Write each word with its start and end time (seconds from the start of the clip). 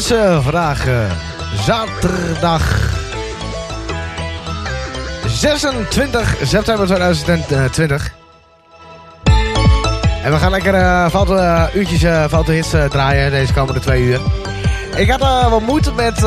is 0.00 0.12
vandaag 0.42 0.86
zaterdag 1.64 2.62
26 5.26 6.36
september 6.42 6.86
2020. 6.86 8.12
En 10.22 10.32
we 10.32 10.38
gaan 10.38 10.50
lekker 10.50 10.74
uh, 10.74 11.08
foute, 11.08 11.68
uurtjes 11.74 12.02
uh, 12.02 12.24
foute 12.28 12.52
hits 12.52 12.70
draaien 12.88 13.30
deze 13.30 13.52
komende 13.52 13.80
twee 13.80 14.02
uur. 14.02 14.20
Ik 14.96 15.10
had 15.10 15.50
wat 15.50 15.60
moeite 15.60 15.92
met, 15.92 16.18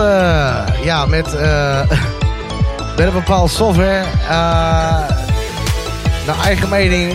ja, 0.83 1.05
met, 1.05 1.25
met 2.97 3.07
een 3.07 3.13
bepaalde 3.13 3.49
software. 3.49 4.03
naar 6.25 6.39
eigen 6.43 6.69
mening 6.69 7.13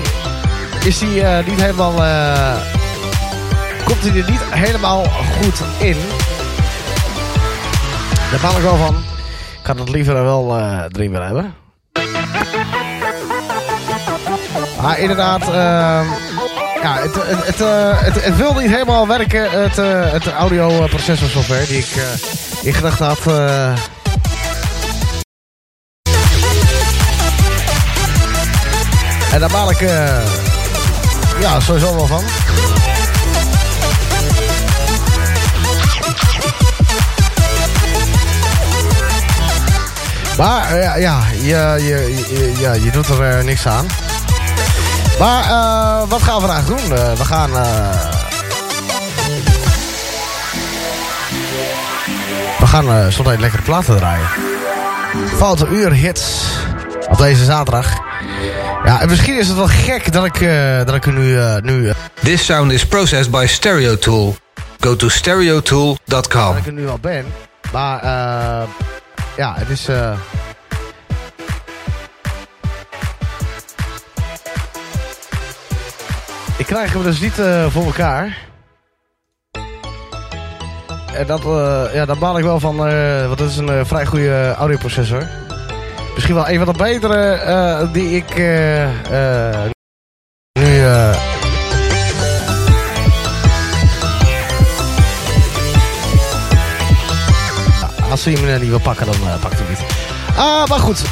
is 0.85 0.99
die 0.99 1.23
niet 1.23 1.61
helemaal, 1.61 1.93
komt 3.85 4.01
hij 4.01 4.23
er 4.23 4.31
niet 4.31 4.43
helemaal 4.51 5.05
goed 5.05 5.61
in. 5.79 5.97
Daar 8.31 8.41
baal 8.41 8.57
ik 8.57 8.63
wel 8.63 8.77
van. 8.77 8.97
Ik 9.61 9.67
had 9.67 9.79
het 9.79 9.89
liever 9.89 10.15
wel 10.15 10.59
erin 10.59 11.11
willen 11.11 11.27
hebben. 11.27 11.55
Maar 14.83 14.99
inderdaad, 14.99 15.45
ja, 16.83 16.99
het, 17.01 17.15
het, 17.15 17.47
het, 17.47 17.59
het, 18.05 18.25
het, 18.25 18.37
wil 18.37 18.55
niet 18.55 18.71
helemaal 18.71 19.07
werken, 19.07 19.51
het, 19.51 19.77
het 20.13 20.27
audioprocessorsoftware 20.27 21.67
die 21.67 21.79
ik 21.79 22.03
in 22.63 22.75
gedachten 22.75 23.07
had. 23.07 23.27
En 29.33 29.41
daar 29.41 29.51
baal 29.51 29.71
ik 29.71 29.81
ja, 31.41 31.61
sowieso 31.61 31.95
wel 31.95 32.07
van. 32.07 32.23
Maar 40.39 40.77
ja, 40.77 40.97
ja 40.97 41.25
je, 41.33 41.85
je, 41.85 42.53
ja, 42.59 42.73
je 42.73 42.91
doet 42.91 43.09
er 43.09 43.45
niks 43.45 43.67
aan. 43.67 43.87
Maar 45.19 45.45
uh, 45.45 46.09
wat 46.09 46.23
gaan 46.23 46.35
we 46.35 46.47
vandaag 46.47 46.65
doen? 46.65 46.99
Uh, 46.99 47.13
we 47.13 47.25
gaan... 47.25 47.51
Uh... 47.51 48.17
We 52.59 52.67
gaan 52.67 52.85
uh, 52.85 53.07
zo'n 53.07 53.41
lekkere 53.41 53.63
platen 53.63 53.97
draaien. 53.97 54.27
Foute 55.37 55.67
uur 55.67 55.93
hits. 55.93 56.45
Op 57.09 57.19
deze 57.19 57.45
zaterdag. 57.45 57.93
Ja, 58.85 59.01
en 59.01 59.09
misschien 59.09 59.39
is 59.39 59.49
het 59.49 59.57
wel 59.57 59.67
gek 59.67 60.13
dat 60.13 60.25
ik, 60.25 60.49
dat 60.87 60.95
ik 60.95 61.07
nu... 61.07 61.39
nu 61.63 61.93
This 62.23 62.45
sound 62.45 62.73
is 62.73 62.87
processed 62.87 63.31
by 63.31 63.47
Stereotool. 63.49 64.37
Go 64.81 64.97
to 64.97 65.09
stereotool.com. 65.09 66.47
Dat 66.47 66.57
ik 66.57 66.67
er 66.67 66.73
nu 66.73 66.89
al 66.89 66.99
ben. 66.99 67.27
Maar 67.73 68.01
ja, 69.39 69.55
het 69.57 69.69
is... 69.69 69.89
Ik 76.59 76.67
krijg 76.67 76.93
hem 76.93 77.03
dus 77.03 77.21
niet 77.21 77.39
uh, 77.39 77.67
voor 77.67 77.85
elkaar. 77.85 78.39
En 81.15 81.27
dat, 81.27 81.45
uh, 81.45 81.85
ja, 81.93 82.05
daar 82.05 82.19
baal 82.19 82.39
ik 82.39 82.45
wel 82.45 82.61
van, 82.61 82.89
uh, 82.89 83.27
want 83.27 83.39
dat 83.39 83.49
is 83.49 83.57
een 83.57 83.87
vrij 83.87 84.07
goede 84.07 84.55
audioprocessor. 84.59 85.29
Misschien 86.15 86.35
wel 86.35 86.49
een 86.49 86.65
van 86.65 86.73
de 86.73 86.79
betere 86.79 87.89
die 87.93 88.17
ik 88.17 88.37
nu... 90.53 90.83
als 98.11 98.23
ze 98.23 98.31
hem 98.31 98.61
niet 98.61 98.69
wil 98.69 98.81
pakken, 98.81 99.07
dan 99.07 99.17
pakt 99.41 99.59
hij 99.59 99.69
niet. 99.69 99.81
Ah, 100.37 100.67
maar 100.67 100.79
goed. 100.79 101.03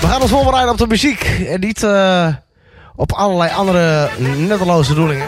We 0.00 0.06
gaan 0.06 0.20
ons 0.20 0.30
voorbereiden 0.30 0.72
op 0.72 0.78
de 0.78 0.86
muziek. 0.86 1.22
En 1.48 1.60
niet 1.60 1.86
op 2.96 3.12
allerlei 3.12 3.52
andere 3.54 4.08
nutteloze 4.18 4.94
doelingen. 4.94 5.26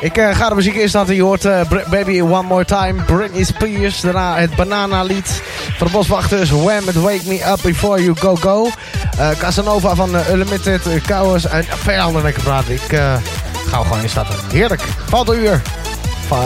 Ik 0.00 0.20
ga 0.32 0.48
de 0.48 0.54
muziek 0.54 0.74
eerst. 0.74 0.98
Je 1.06 1.22
hoort 1.22 1.42
Baby 1.90 2.20
One 2.20 2.42
More 2.42 2.64
Time, 2.64 3.02
Britney 3.02 3.44
Spears. 3.44 4.00
Daarna 4.00 4.36
het 4.36 4.56
Banana 4.56 5.02
lied 5.02 5.42
van 5.76 5.86
de 5.86 5.92
Boswachters. 5.92 6.50
Wham! 6.50 6.88
It 6.88 6.94
Wake 6.94 7.22
Me 7.26 7.50
Up 7.50 7.58
Before 7.62 8.02
You 8.02 8.16
Go 8.16 8.36
Go. 8.36 8.70
Casanova 9.38 9.94
van 9.94 10.10
Unlimited, 10.30 10.82
Chaos 11.02 11.46
en 11.46 11.64
veel 11.64 12.00
andere 12.00 12.24
lekker 12.24 12.42
praten. 12.42 12.74
Ik 12.74 12.88
ga 13.68 13.82
gewoon 13.82 14.02
instarten. 14.02 14.34
Heerlijk. 14.52 14.82
Valt 15.08 15.28
een 15.28 15.38
uur. 15.38 15.62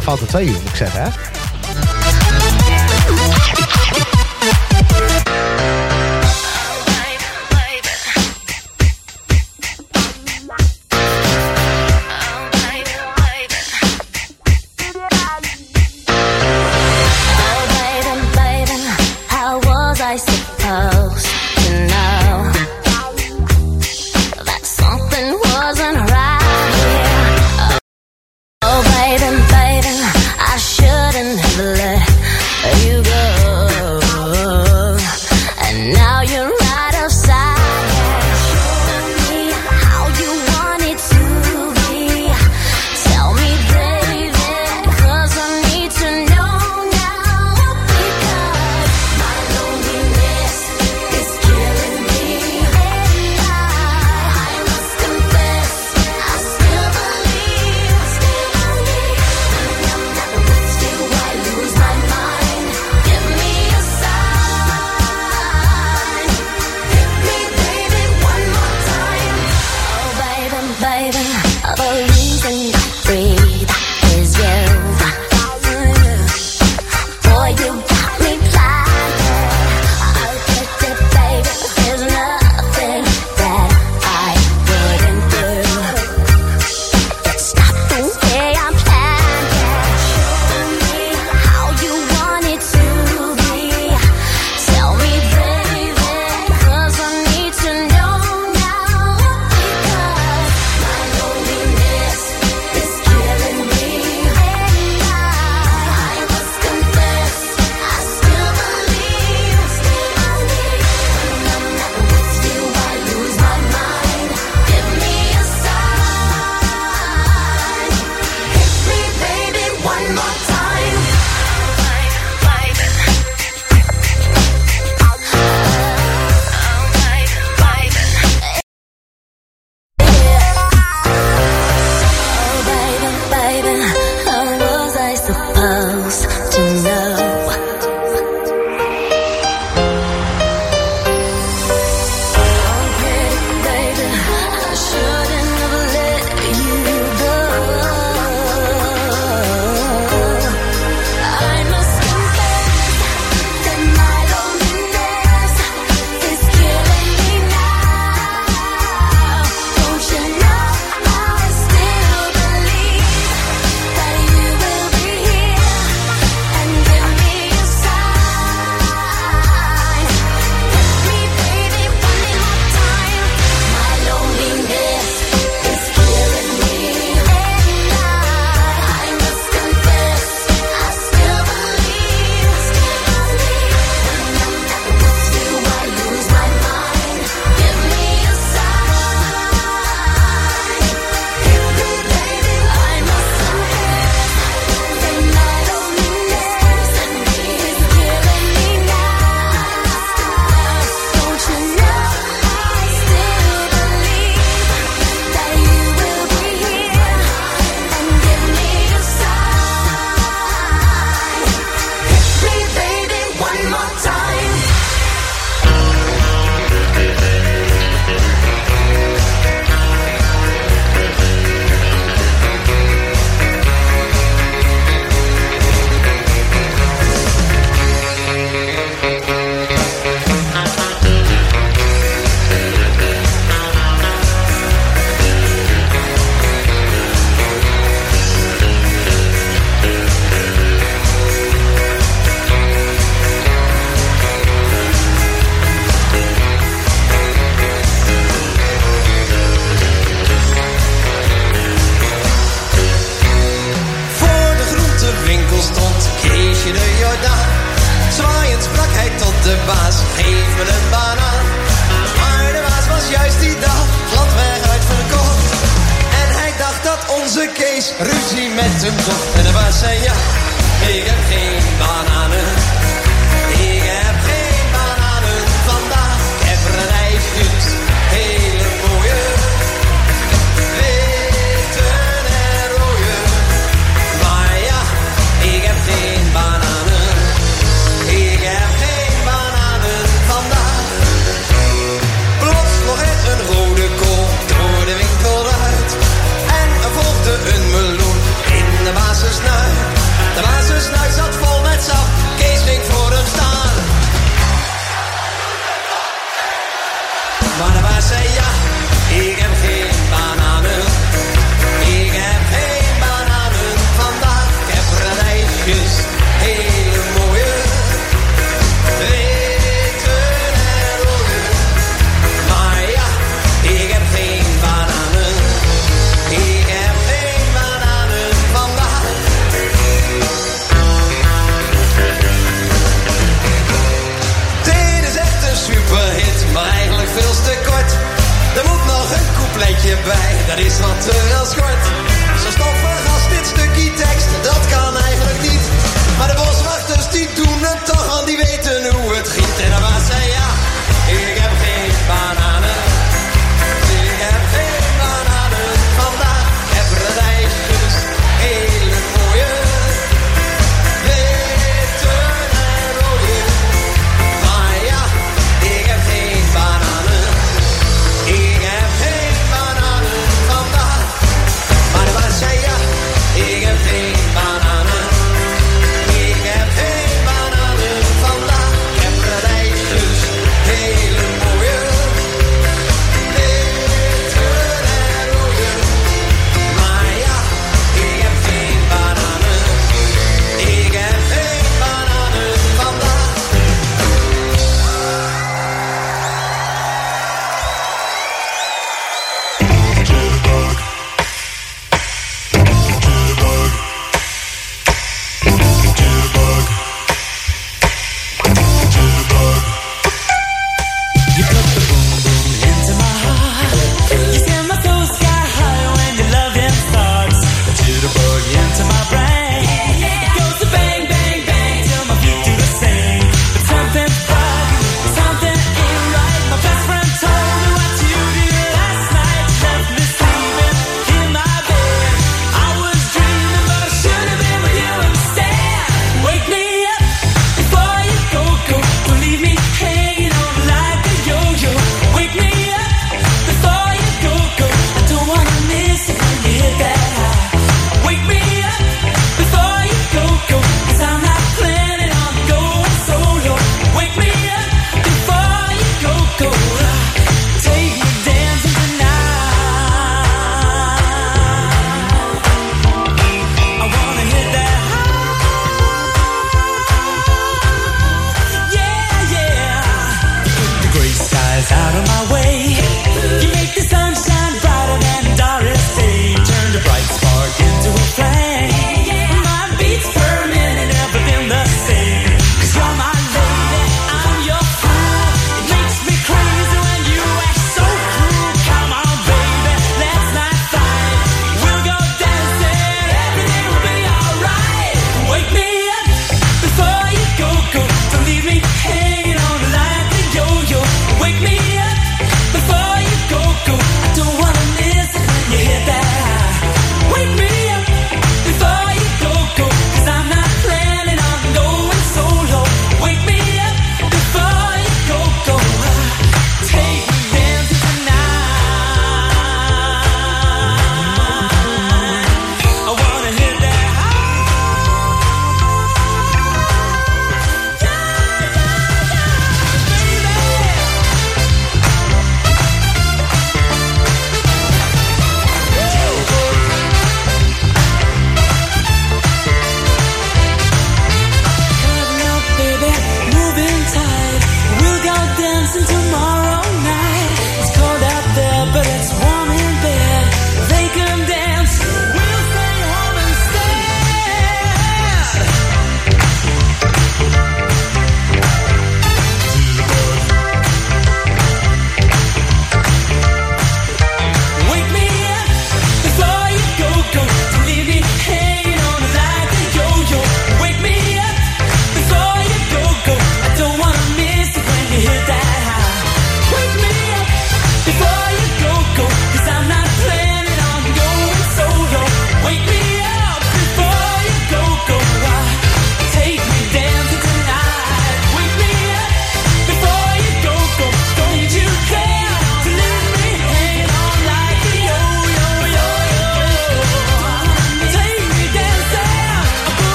Valt 0.00 0.20
er 0.20 0.26
twee 0.26 0.46
uur 0.46 0.52
moet 0.52 0.68
ik 0.68 0.76
zeggen 0.76 1.02
hè. 1.02 1.08
thank 4.44 5.33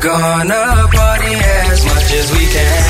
gonna 0.00 0.88
party 0.88 1.34
as 1.70 1.84
much 1.84 2.12
as 2.12 2.32
we 2.32 2.46
can. 2.46 2.89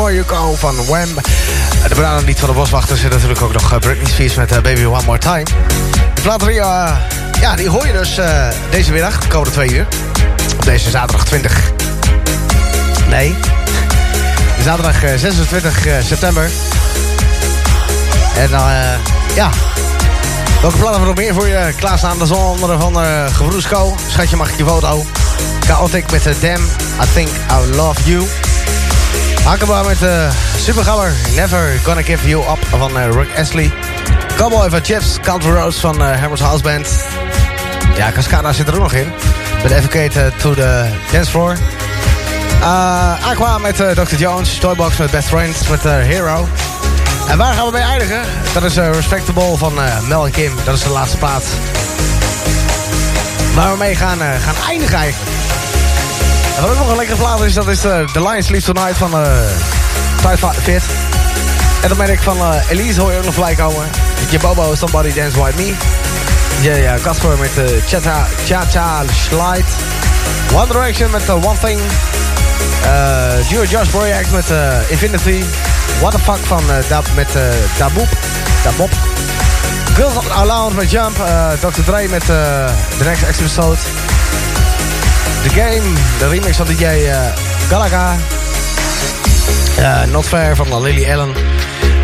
Before 0.00 0.24
You 0.24 0.28
Go 0.28 0.54
van 0.54 0.84
Wham. 0.86 1.08
De 1.88 1.94
banaan 1.94 2.24
lied 2.24 2.38
van 2.38 2.48
de 2.48 2.54
boswachter 2.54 2.96
zit 2.96 3.10
natuurlijk 3.10 3.42
ook 3.42 3.52
nog 3.52 3.78
Britney 3.78 4.10
Spears 4.10 4.34
met 4.34 4.62
Baby 4.62 4.84
One 4.84 5.02
More 5.04 5.18
Time. 5.18 5.44
De 6.14 6.20
plaat 6.22 6.40
die, 6.40 6.52
ja, 6.52 7.56
die 7.56 7.68
hoor 7.68 7.86
je 7.86 7.92
dus 7.92 8.18
deze 8.70 8.92
middag, 8.92 9.20
de 9.20 9.26
komende 9.28 9.52
twee 9.52 9.72
uur. 9.72 9.86
Op 10.56 10.64
deze 10.64 10.90
zaterdag 10.90 11.24
20. 11.24 11.72
Nee. 13.08 13.34
Zaterdag 14.64 15.18
26 15.18 15.86
september. 16.02 16.50
En 18.36 18.50
dan, 18.50 18.70
ja, 19.34 19.50
Welke 20.60 20.76
plannen 20.76 21.00
we 21.00 21.06
nog 21.06 21.16
meer 21.16 21.34
voor 21.34 21.46
je 21.46 21.72
klaarstaan? 21.76 22.18
De 22.18 22.26
zon 22.26 22.44
onder 22.44 22.80
van 22.80 23.04
uh, 23.04 23.26
Gebroesko. 23.26 23.94
Schatje, 24.08 24.36
mag 24.36 24.50
ik 24.50 24.56
je 24.56 24.64
foto? 24.64 25.04
Chaotic 25.60 26.10
met 26.10 26.22
de 26.22 26.34
Damn, 26.40 26.64
I 27.02 27.12
Think 27.14 27.28
I 27.28 27.76
Love 27.76 28.00
You. 28.04 28.26
Hakeba 29.44 29.82
met 29.82 29.98
de 29.98 30.28
uh, 30.30 30.60
Supergabber, 30.60 31.12
Never 31.34 31.80
Gonna 31.84 32.02
Give 32.02 32.28
You 32.28 32.42
Up 32.50 32.66
van 32.78 32.96
uh, 32.96 33.04
Rick 33.12 33.38
Astley. 33.38 33.72
Cowboy 34.36 34.70
van 34.70 34.84
Chips, 34.84 35.18
Country 35.22 35.50
Roads 35.50 35.76
van 35.76 36.02
uh, 36.02 36.20
Hammers 36.20 36.40
House 36.40 36.62
Band. 36.62 36.88
Ja, 37.96 38.12
Cascada 38.12 38.52
zit 38.52 38.68
er 38.68 38.74
ook 38.74 38.80
nog 38.80 38.92
in. 38.92 39.12
Met 39.62 39.72
Advocate 39.72 40.32
to 40.36 40.54
the 40.54 40.86
Dance 41.12 41.30
Floor. 41.30 41.56
Aqua 43.22 43.58
met 43.58 43.76
Dr. 43.76 44.16
Jones. 44.16 44.58
Toybox 44.58 44.96
met 44.96 45.10
Best 45.10 45.28
Friends 45.28 45.68
met 45.68 45.82
Hero. 45.82 46.48
En 47.28 47.38
waar 47.38 47.54
gaan 47.54 47.66
we 47.66 47.72
mee 47.72 47.82
eindigen? 47.82 48.20
Dat 48.54 48.62
is 48.62 48.76
Respectable 48.76 49.56
van 49.56 49.72
Mel 50.08 50.26
en 50.26 50.32
Kim. 50.32 50.52
Dat 50.64 50.74
is 50.74 50.82
de 50.82 50.90
laatste 50.90 51.16
plaat. 51.16 51.44
Waar 53.54 53.70
we 53.70 53.78
mee 53.78 53.94
gaan, 53.94 54.18
gaan 54.18 54.68
eindigen 54.68 54.98
eigenlijk. 54.98 55.39
En 56.60 56.66
wat 56.66 56.78
nog 56.78 56.90
een 56.90 56.96
lekkere 56.96 57.18
plaat 57.18 57.40
is, 57.40 57.54
dat 57.54 57.68
is 57.68 57.80
The 57.80 58.08
Lion 58.12 58.42
Sleep 58.42 58.62
Tonight 58.62 58.96
van 58.96 59.20
uh, 59.20 60.50
Fit. 60.62 60.82
En 61.82 61.88
dan 61.88 61.96
ben 61.98 62.10
ik 62.10 62.20
van 62.20 62.36
Elise, 62.68 63.00
hoor 63.00 63.12
je 63.12 63.18
ook 63.18 63.24
nog 63.24 63.34
voorbij 63.34 63.54
komen. 63.54 63.90
Je 64.30 64.38
Bobo, 64.38 64.74
Somebody 64.74 65.12
Dance 65.12 65.38
White 65.38 65.62
Me. 65.62 65.74
Je 66.60 66.74
ja, 66.74 66.96
Casper 67.02 67.38
met 67.38 67.54
de 67.54 67.80
Cha 68.46 68.64
Cha 68.70 69.02
Slide. 69.28 69.64
One 70.54 70.66
Direction 70.66 71.10
met 71.10 71.30
One 71.30 71.58
Thing. 71.60 71.80
Uh, 72.84 73.68
Josh 73.70 73.88
Project 73.88 74.30
met 74.30 74.46
Infinity. 74.88 75.44
What 76.00 76.12
the 76.12 76.18
fuck 76.18 76.46
van 76.46 76.62
uh, 76.68 76.76
Dab, 76.88 77.06
met 77.14 77.36
uh, 77.36 77.42
Daboop. 77.78 78.08
Dabob. 78.62 78.90
Girls 79.94 80.28
Allowed 80.28 80.74
met 80.74 80.90
Jump. 80.90 81.18
Uh, 81.18 81.50
Dr. 81.60 81.82
Dre 81.84 82.08
met 82.08 82.22
uh, 82.22 82.28
The 82.98 83.04
Next 83.04 83.22
Episode. 83.22 83.99
The 85.42 85.48
Game. 85.48 85.94
De 86.18 86.28
remix 86.28 86.56
van 86.56 86.66
DJ 86.66 86.84
uh, 86.84 87.16
Galaga. 87.68 88.16
Uh, 89.78 90.04
Not 90.04 90.24
Fair 90.24 90.56
van 90.56 90.82
Lily 90.82 91.12
Allen. 91.12 91.34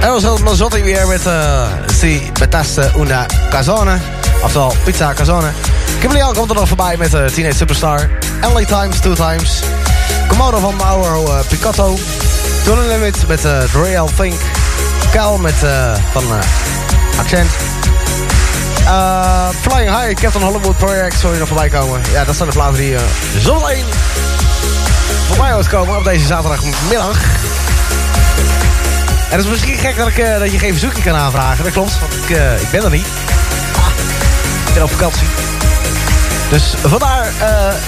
En 0.00 0.08
dan 0.08 0.20
zat 0.20 0.40
Mazzotti 0.40 0.82
weer 0.82 1.06
met 1.06 1.26
uh, 1.26 1.66
Si 1.98 2.30
Betaste 2.38 2.90
Una 2.98 3.26
Cazone. 3.50 3.98
Oftewel 4.42 4.74
Pizza 4.84 5.12
Cazone. 5.14 5.50
Kimberly 6.00 6.32
komt 6.32 6.50
er 6.50 6.56
nog 6.56 6.68
voorbij 6.68 6.96
met 6.96 7.14
uh, 7.14 7.24
Teenage 7.24 7.56
Superstar. 7.56 8.10
Emily 8.42 8.64
Times, 8.64 8.98
Two 9.00 9.14
Times. 9.14 9.60
Komodo 10.28 10.58
van 10.58 10.76
Mauro 10.76 11.24
uh, 11.24 11.38
Picotto. 11.48 11.98
Tony 12.64 12.86
Limit 12.86 13.26
met 13.28 13.44
uh, 13.44 13.58
The 13.60 13.82
Real 13.82 14.10
Think. 14.16 14.34
Kel 15.12 15.38
met 15.38 15.54
van 16.12 16.24
Accent. 17.18 17.65
Uh, 18.86 19.48
Flying 19.60 19.88
High, 19.88 20.14
Captain 20.20 20.44
Hollywood 20.44 20.76
Project, 20.76 21.18
zou 21.20 21.32
je 21.32 21.38
nog 21.38 21.48
voorbij 21.48 21.68
komen. 21.68 22.00
Ja, 22.12 22.24
dat 22.24 22.36
zijn 22.36 22.48
de 22.48 22.54
platen 22.54 22.76
die 22.76 22.92
uh, 22.92 23.00
voorbij 25.28 25.52
hoort 25.52 25.68
komen 25.68 25.96
op 25.96 26.04
deze 26.04 26.26
zaterdagmiddag. 26.26 27.22
En 29.28 29.36
het 29.36 29.44
is 29.44 29.50
misschien 29.50 29.78
gek 29.78 29.96
dat, 29.96 30.08
ik, 30.08 30.18
uh, 30.18 30.38
dat 30.38 30.52
je 30.52 30.58
geen 30.58 30.70
verzoekje 30.70 31.02
kan 31.02 31.14
aanvragen. 31.14 31.64
Dat 31.64 31.72
klopt, 31.72 31.98
want 32.00 32.14
ik, 32.14 32.28
ik 32.60 32.70
ben 32.70 32.84
er 32.84 32.90
niet. 32.90 33.06
Ah, 33.76 33.88
ik 34.66 34.74
ben 34.74 34.82
op 34.82 34.90
vakantie. 34.90 35.26
Dus 36.50 36.74
vandaar 36.82 37.32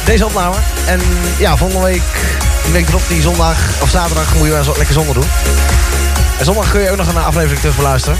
deze 0.05 0.27
opname. 0.27 0.57
En 0.87 1.01
ja, 1.39 1.57
volgende 1.57 1.85
week, 1.85 2.03
die 2.65 2.73
week 2.73 2.89
erop, 2.89 3.03
die 3.09 3.23
zondag 3.23 3.57
of 3.81 3.91
zaterdag, 3.91 4.35
moet 4.35 4.47
je 4.47 4.53
wel 4.53 4.77
lekker 4.77 4.95
zonder 4.95 5.15
doen. 5.15 5.29
En 6.39 6.45
zondag 6.45 6.71
kun 6.71 6.81
je 6.81 6.91
ook 6.91 6.97
nog 6.97 7.09
een 7.09 7.17
aflevering 7.17 7.61
terug 7.61 7.77
beluisteren. 7.77 8.19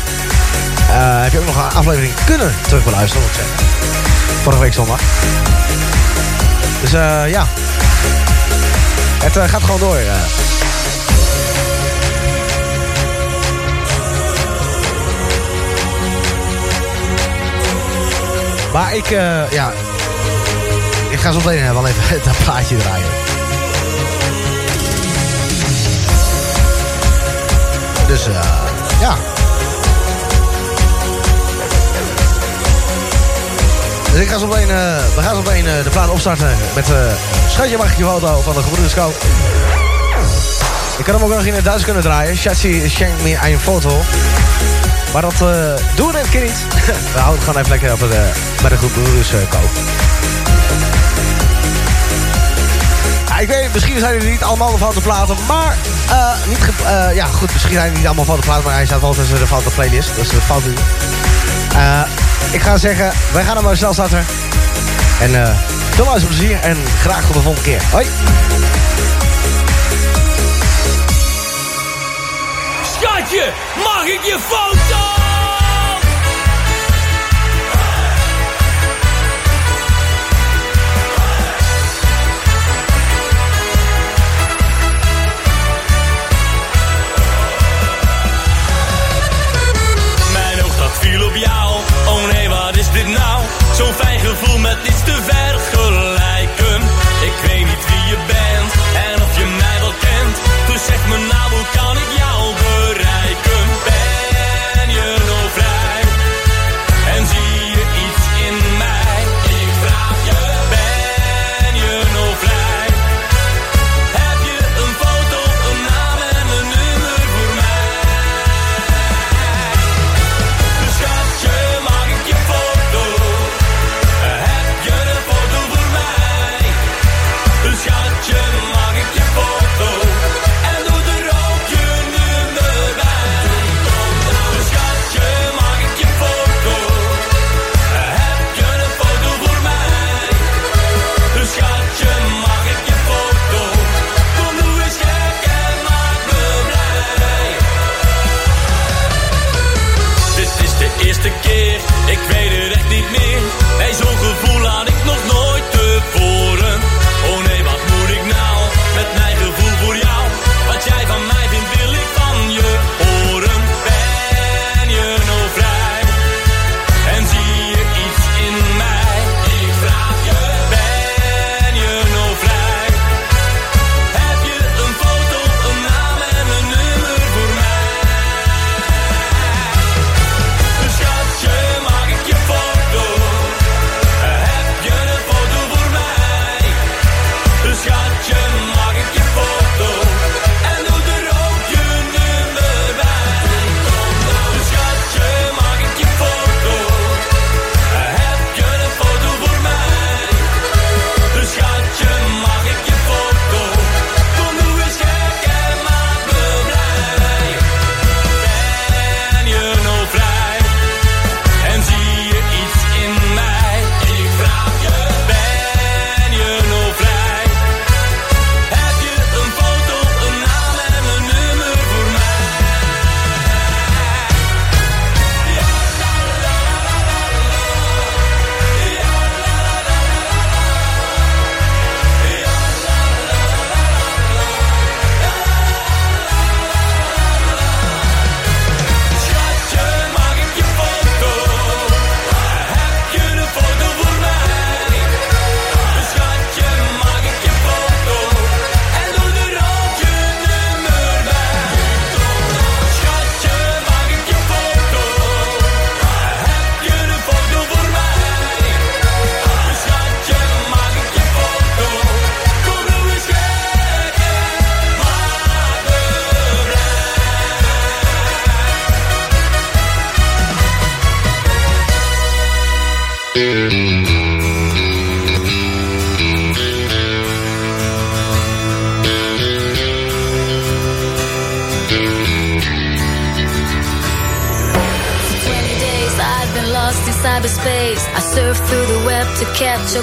Uh, 0.91 1.23
heb 1.23 1.33
je 1.33 1.39
ook 1.39 1.47
nog 1.47 1.57
een 1.57 1.77
aflevering 1.77 2.15
kunnen 2.25 2.55
terug 2.67 2.85
beluisteren, 2.85 3.23
moet 3.23 3.37
ik 3.37 3.37
zeggen. 3.37 3.67
Vorige 4.43 4.63
week 4.63 4.73
zondag. 4.73 5.01
Dus 6.81 6.95
uh, 6.95 7.31
ja. 7.31 7.47
Het 9.23 9.37
uh, 9.37 9.45
gaat 9.45 9.63
gewoon 9.63 9.81
door. 9.81 9.99
Maar 18.73 18.95
ik, 18.95 19.09
ja, 19.51 19.73
ik 21.09 21.21
ga 21.21 21.33
zo 21.33 21.41
meteen 21.45 21.73
wel 21.73 21.87
even 21.87 22.23
dat 22.25 22.37
plaatje 22.45 22.77
draaien. 22.77 23.07
Dus 28.07 28.27
ja. 29.01 29.38
Dus 34.13 34.21
ik 34.21 34.29
ga 34.29 34.39
zo 34.39 34.47
meteen, 34.47 34.69
uh, 34.69 34.97
we 35.15 35.23
gaan 35.23 35.37
uh, 35.37 35.85
de 35.85 35.91
plaat 35.91 36.09
opstarten 36.09 36.57
met 36.75 36.89
uh, 36.89 36.97
Schatje 37.49 37.77
mag 37.77 37.97
je 37.97 38.05
foto 38.05 38.41
van 38.41 38.55
de 38.55 38.63
gebroeders 38.63 38.95
Ik 40.99 41.05
kan 41.05 41.15
hem 41.15 41.25
ook 41.25 41.35
nog 41.35 41.45
in 41.45 41.55
het 41.55 41.65
Duits 41.65 41.85
kunnen 41.85 42.03
draaien. 42.03 42.37
Schatje 42.37 42.89
schenk 42.89 43.23
me 43.23 43.39
een 43.43 43.61
foto. 43.61 44.01
Maar 45.13 45.23
dat 45.23 45.39
doen 45.95 46.07
we 46.07 46.13
dit 46.13 46.29
keer 46.29 46.43
niet. 46.43 46.67
we 47.15 47.19
houden 47.19 47.41
het 47.41 47.45
gewoon 47.45 47.57
even 47.57 47.71
lekker 47.71 47.93
op 47.93 48.01
het, 48.01 48.11
bij 48.61 48.71
de 48.71 48.77
gebroeders 48.77 49.33
uh, 49.33 49.41
ik 53.41 53.49
weet, 53.49 53.73
misschien 53.73 53.99
zijn 53.99 54.21
er 54.21 54.25
niet 54.25 54.43
allemaal 54.43 54.71
de 54.71 54.79
foute 54.79 55.01
platen, 55.01 55.37
maar 55.47 55.77
niet 56.49 56.59
ja 57.15 57.27
goed, 57.27 57.53
misschien 57.53 57.75
zijn 57.75 57.91
er 57.91 57.97
niet 57.97 58.07
allemaal 58.07 58.25
foute 58.25 58.47
platen, 58.47 58.65
maar 58.65 58.75
hij 58.75 58.87
staat 58.87 59.01
wel 59.01 59.15
tussen 59.15 59.39
de 59.39 59.47
foute 59.47 59.71
playlist, 59.71 60.15
dus 60.15 60.31
dat 60.31 60.43
fout 60.43 60.65
niet. 60.65 60.81
Uh, 61.77 62.01
ik 62.53 62.63
ga 62.63 62.77
zeggen, 62.77 63.13
wij 63.33 63.45
gaan 63.45 63.63
maar 63.63 63.77
snel 63.77 63.93
starten. 63.93 64.27
En 65.21 65.31
uh, 65.31 65.49
veel 65.91 66.05
luisterplezier 66.05 66.61
en 66.61 66.77
graag 67.01 67.25
tot 67.25 67.35
de 67.35 67.41
volgende 67.41 67.69
keer. 67.69 67.83
Hoi! 67.91 68.07
Schatje, 72.83 73.53
mag 73.77 74.05
ik 74.05 74.23
je 74.23 74.39
foto? 74.49 74.88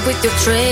with 0.05 0.23
your 0.23 0.33
train. 0.33 0.64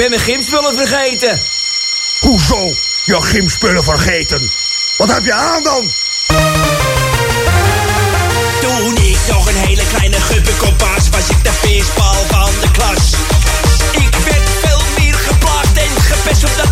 ben 0.00 0.10
mijn 0.10 0.22
gymspullen 0.22 0.76
vergeten. 0.76 1.42
Hoezo? 2.20 2.74
Je 3.04 3.22
gymspullen 3.22 3.84
vergeten? 3.84 4.50
Wat 4.96 5.12
heb 5.12 5.24
je 5.24 5.32
aan 5.32 5.62
dan? 5.62 5.92
Toen 8.60 8.96
ik 8.96 9.18
nog 9.28 9.48
een 9.48 9.56
hele 9.66 9.82
kleine 9.92 10.20
gubbekop 10.20 10.80
was, 10.80 11.08
was 11.08 11.28
ik 11.30 11.44
de 11.44 11.52
feestbal 11.52 12.14
van 12.28 12.50
de 12.60 12.70
klas. 12.70 13.12
Ik 13.92 14.14
werd 14.24 14.48
veel 14.62 14.82
meer 14.98 15.14
geplaatst 15.14 15.76
en 15.76 16.02
gepest 16.02 16.44
op 16.44 16.50
de 16.62 16.69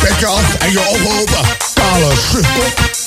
Faites 0.00 0.20
gaffe 0.20 0.58
and 0.62 0.72
you'll 0.72 0.82
par 1.74 1.98
le 1.98 2.14
cheveu. 2.14 2.97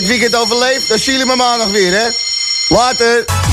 dit 0.00 0.06
weekend 0.06 0.36
overleef, 0.36 0.86
dan 0.86 0.98
zien 0.98 1.12
jullie 1.12 1.26
me 1.28 1.36
maandag 1.36 1.68
weer, 1.68 1.92
hè. 1.92 2.08
Later. 2.68 3.43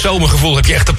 Zomergevoel, 0.00 0.56
heb 0.56 0.66
je 0.66 0.74
echt 0.74 0.89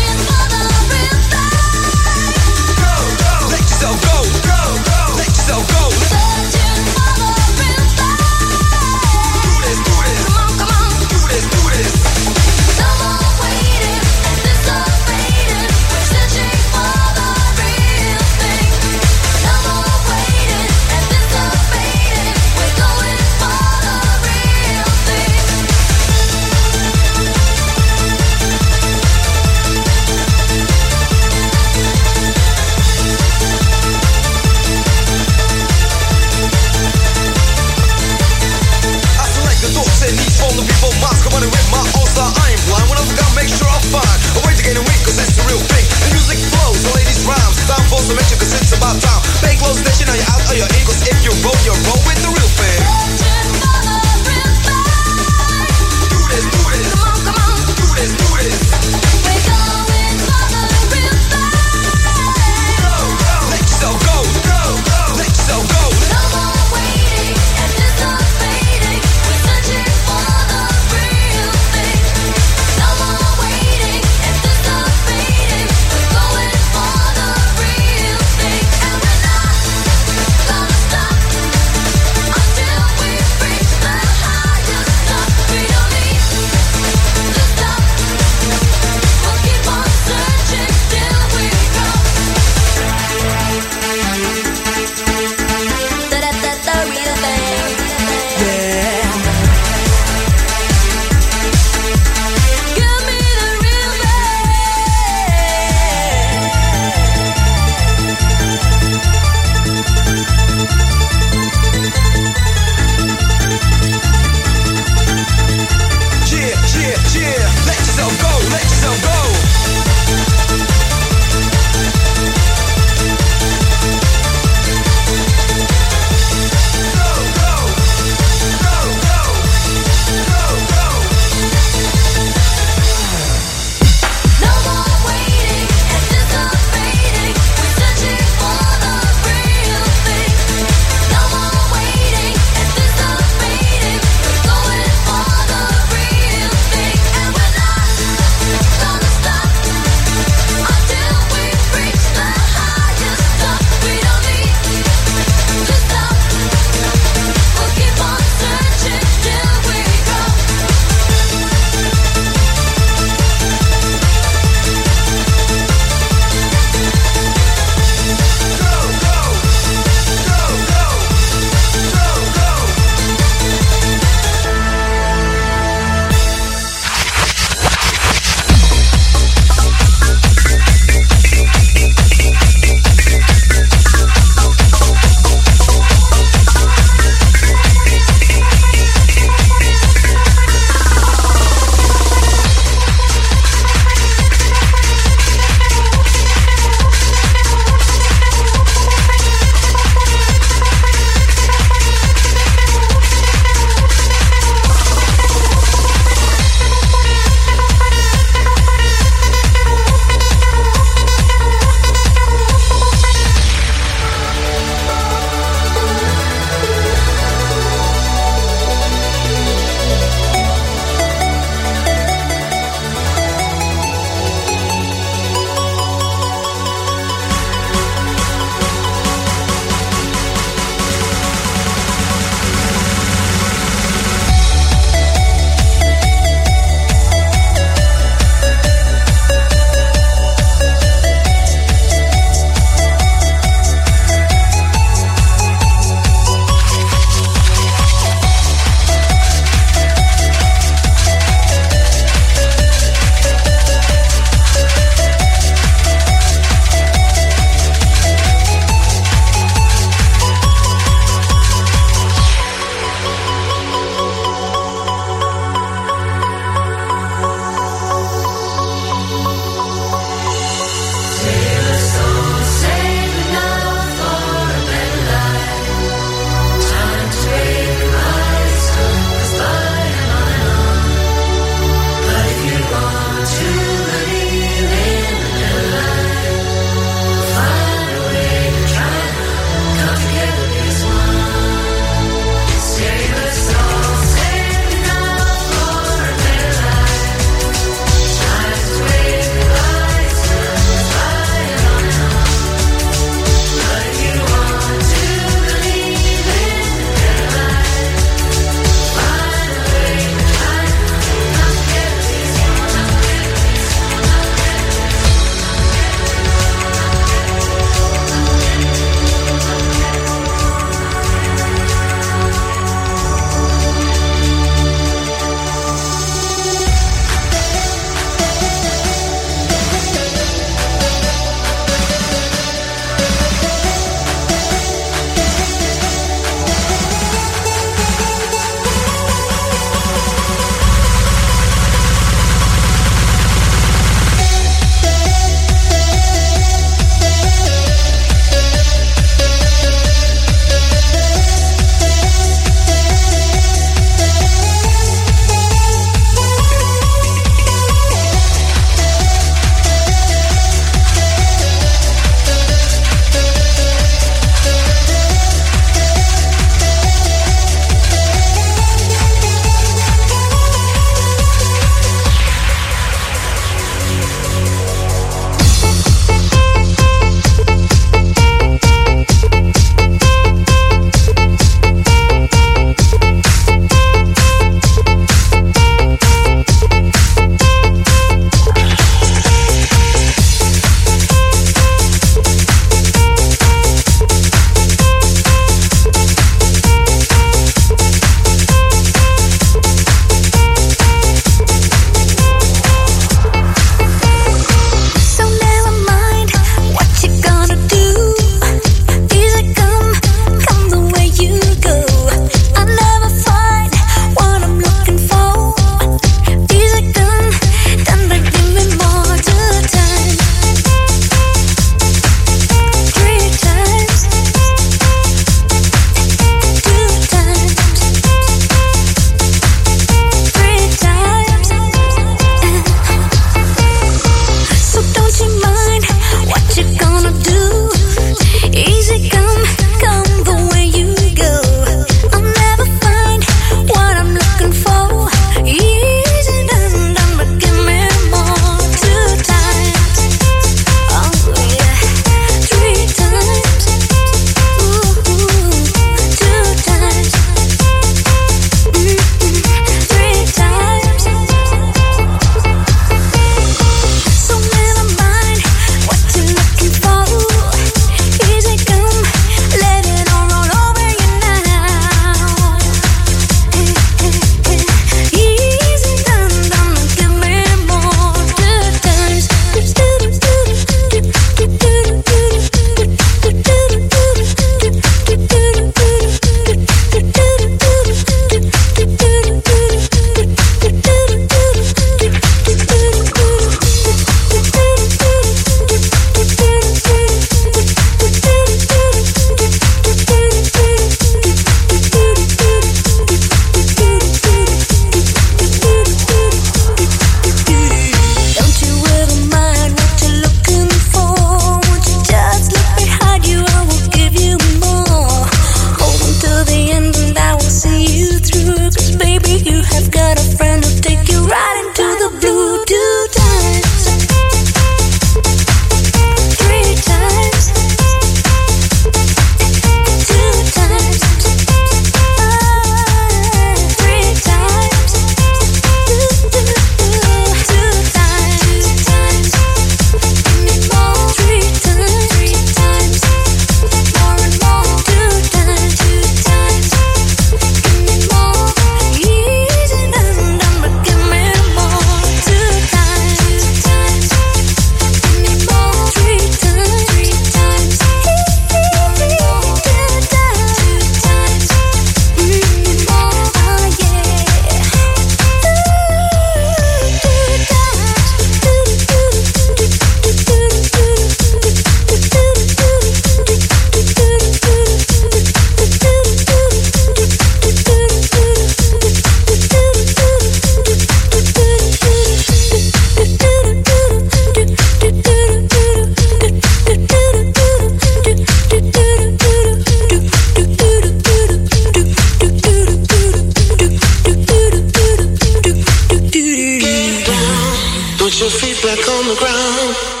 your 598.21 598.29
feet 598.29 598.61
back 598.61 598.87
on 598.87 599.07
the 599.07 599.15
ground. 599.15 600.00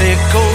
sick 0.00 0.49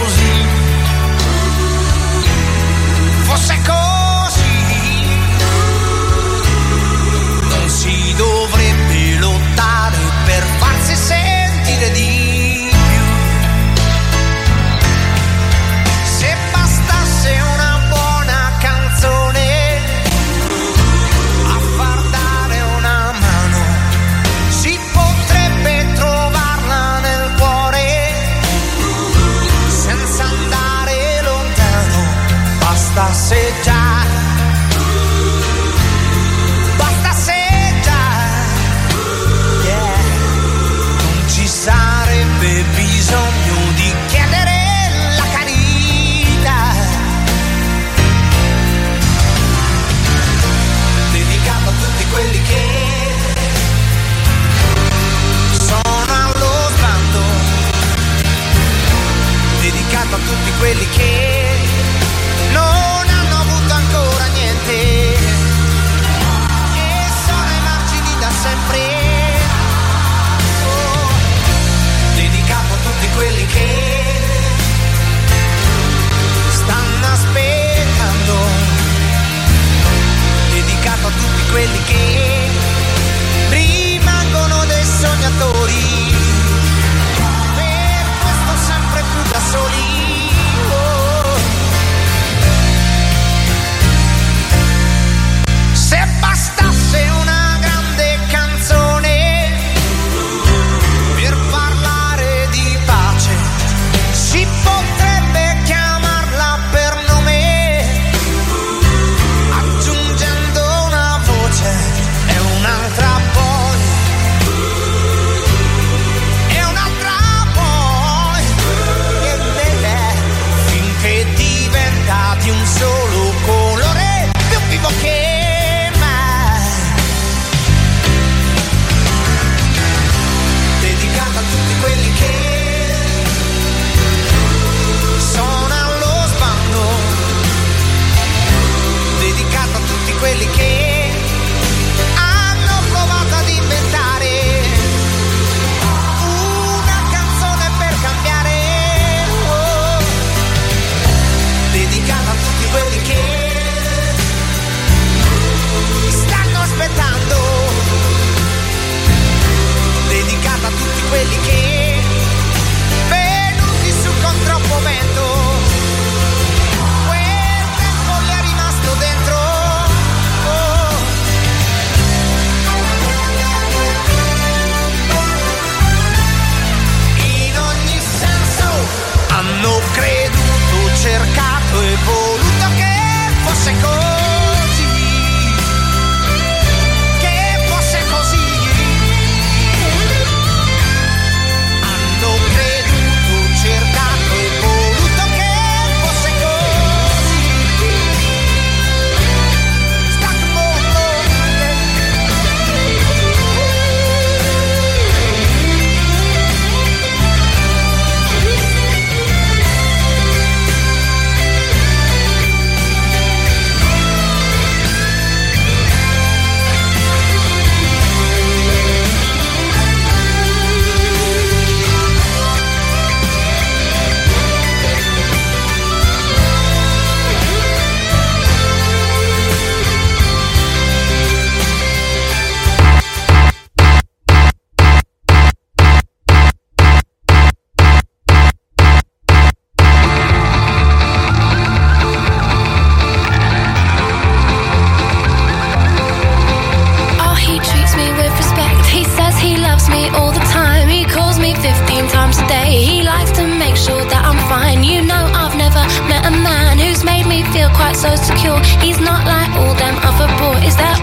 so 257.94 258.16
secure. 258.16 258.58
He's 258.80 258.98
not 258.98 259.24
like 259.26 259.50
all 259.60 259.74
them 259.74 259.94
other 260.02 260.26
boys. 260.40 260.64
Is 260.66 260.76
there 260.76 260.95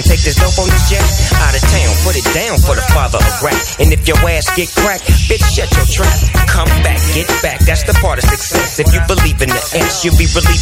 and 0.00 0.08
take 0.08 0.24
this 0.24 0.40
dope 0.40 0.56
on 0.56 0.68
this 0.72 0.88
jet. 0.88 1.04
Out 1.44 1.52
of 1.52 1.60
town, 1.68 1.92
put 2.08 2.16
it 2.16 2.24
down 2.32 2.56
for 2.64 2.72
the 2.72 2.84
father 2.96 3.20
of 3.20 3.34
rap. 3.44 3.60
And 3.76 3.92
if 3.92 4.08
your 4.08 4.16
ass 4.24 4.48
get 4.56 4.72
cracked, 4.72 5.04
bitch, 5.28 5.44
shut 5.44 5.68
your 5.76 5.84
trap. 5.84 6.16
Come 6.48 6.68
back, 6.80 6.96
get 7.12 7.28
back, 7.44 7.60
that's 7.68 7.84
the 7.84 7.92
part 8.00 8.16
of 8.16 8.24
success. 8.24 8.80
If 8.80 8.88
you 8.96 9.00
believe 9.04 9.36
in 9.44 9.52
the 9.52 9.62
ass, 9.76 10.00
you'll 10.04 10.16
be 10.16 10.24
relieving 10.32 10.59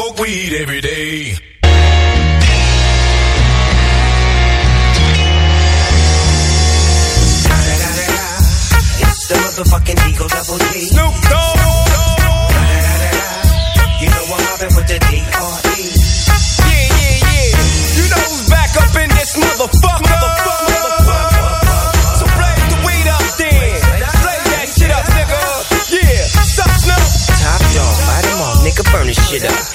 smoke 0.05 0.19
weed 0.19 0.53
every 0.53 0.81
day. 0.81 1.33
It's 9.01 9.27
the 9.27 9.35
motherfucking 9.35 10.09
Eagle 10.09 10.27
Double 10.27 10.57
G. 10.59 10.79
Snoop 10.89 11.13
Dogg. 11.29 11.57
You 13.99 14.09
know 14.09 14.25
I'm 14.29 14.43
hopping 14.45 14.75
with 14.75 14.87
the 14.87 14.99
D 14.99 15.25
R 15.33 15.57
E. 15.73 15.89
Yeah, 16.61 16.85
yeah, 17.01 17.25
yeah. 17.25 17.57
You 17.97 18.05
know 18.11 18.23
who's 18.29 18.45
back 18.49 18.71
up 18.77 18.95
in 19.01 19.09
this 19.09 19.31
motherfucker. 19.37 20.05
motherfucker. 20.05 20.65
burn 28.95 29.07
this 29.07 29.29
shit 29.29 29.43
up. 29.43 29.74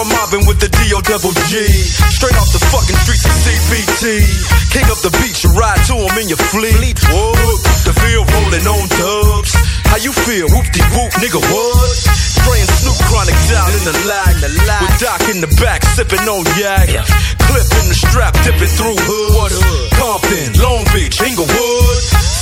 I'm 0.00 0.08
mobbing 0.08 0.48
with 0.48 0.56
the 0.56 0.68
D.O. 0.72 1.04
double 1.04 1.36
G. 1.52 1.60
Straight 2.08 2.32
off 2.40 2.48
the 2.56 2.62
fucking 2.72 2.96
streets 3.04 3.28
of 3.28 3.36
CPT. 3.36 4.24
King 4.72 4.88
up 4.88 4.96
the 5.04 5.12
beach, 5.20 5.44
you 5.44 5.52
ride 5.52 5.76
to 5.92 5.94
him 6.00 6.16
in 6.16 6.24
your 6.24 6.40
fleet. 6.40 6.96
Whoa, 7.12 7.36
the 7.84 7.92
field 7.92 8.24
rolling 8.32 8.64
on 8.64 8.88
dubs. 8.96 9.69
How 9.90 9.98
you 9.98 10.12
feel? 10.12 10.46
Whoop-de-whoop, 10.48 11.10
nigga, 11.18 11.40
what? 11.50 12.30
And 12.50 12.66
Snoop 12.82 12.98
Chronic 13.06 13.38
down 13.46 13.70
in 13.72 13.84
the 13.86 13.94
lag. 14.10 14.34
With 14.42 14.96
Doc 14.98 15.22
in 15.30 15.38
the 15.40 15.50
back, 15.62 15.86
sipping 15.94 16.26
on 16.26 16.42
yak. 16.58 16.90
Clip 17.46 17.68
in 17.78 17.86
the 17.86 17.94
strap, 17.94 18.34
dipping 18.42 18.70
through 18.74 18.98
hood. 18.98 19.54
Compton, 19.94 20.58
Long 20.58 20.82
Beach, 20.90 21.22
Inglewood. 21.22 21.98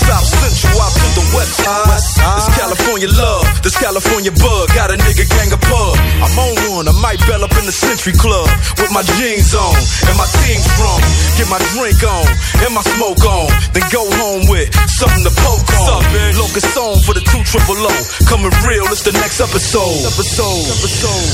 South 0.09 0.25
Central 0.25 0.81
out 0.81 0.95
to 0.97 1.09
the 1.13 1.27
west 1.37 1.61
side. 1.61 1.93
This 2.41 2.49
California 2.57 3.09
love, 3.13 3.45
this 3.61 3.77
California 3.77 4.33
bug. 4.33 4.73
Got 4.73 4.89
a 4.91 4.97
nigga 4.97 5.29
gang 5.29 5.53
of 5.53 5.61
pub. 5.61 5.95
I'm 6.25 6.33
on 6.41 6.57
one, 6.73 6.89
I 6.89 6.97
might 7.05 7.21
bell 7.29 7.45
up 7.45 7.53
in 7.61 7.69
the 7.69 7.77
Century 7.77 8.17
Club. 8.17 8.49
With 8.81 8.89
my 8.89 9.05
jeans 9.21 9.53
on 9.53 9.77
and 10.09 10.17
my 10.17 10.25
team 10.41 10.57
strong. 10.73 11.05
Get 11.37 11.53
my 11.53 11.61
drink 11.77 12.01
on 12.01 12.27
and 12.65 12.73
my 12.73 12.83
smoke 12.97 13.21
on. 13.29 13.53
Then 13.77 13.85
go 13.93 14.09
home 14.17 14.49
with 14.49 14.73
something 14.89 15.23
to 15.29 15.33
poke 15.45 15.69
on. 15.85 16.01
Locust 16.41 16.73
song 16.73 17.05
for 17.05 17.13
the 17.13 17.21
two 17.29 17.38
triple 17.45 17.77
O. 17.77 17.95
Coming 18.29 18.53
real, 18.67 18.85
it's 18.91 19.03
the 19.03 19.13
next 19.13 19.41
episode. 19.41 20.07
Episode, 20.07 20.67
episode. 20.79 21.29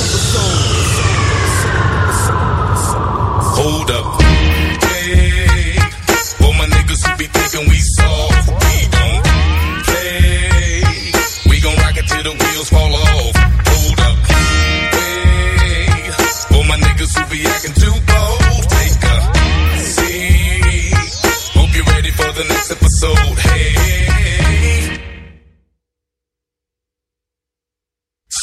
Hold 3.57 3.91
up. 3.91 4.21
Hey, 4.21 5.77
my 6.59 6.67
niggas 6.67 7.07
who 7.07 7.17
be 7.17 7.27
thinking 7.27 7.69
we 7.69 7.79
soft, 7.79 8.49
we 8.49 8.89
play. 9.87 10.83
We 11.49 11.61
gon' 11.61 11.77
rock 11.77 11.97
it 11.97 12.07
till 12.07 12.23
the 12.23 12.33
wheels 12.33 12.69
fall 12.71 12.95
off. 12.95 13.37
Hold 13.69 14.01
up. 14.01 14.19
My 16.67 16.81
niggas 16.81 17.13
who 17.17 17.25
be 17.31 17.47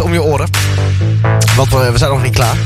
om 0.00 0.12
je 0.12 0.22
oren. 0.22 0.48
Want 1.56 1.70
we, 1.70 1.90
we 1.92 1.98
zijn 1.98 2.10
nog 2.10 2.22
niet 2.22 2.34
klaar. 2.34 2.56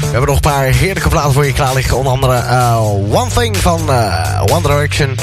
We 0.00 0.12
hebben 0.12 0.26
nog 0.26 0.34
een 0.34 0.50
paar 0.50 0.64
heerlijke 0.64 1.08
platen 1.08 1.32
voor 1.32 1.46
je 1.46 1.52
klaar 1.52 1.74
liggen. 1.74 1.96
Onder 1.96 2.12
andere 2.12 2.34
eh, 2.34 2.80
One 3.10 3.30
Thing 3.34 3.56
van 3.56 3.90
eh, 3.90 4.42
One 4.52 4.62
Direction. 4.62 5.16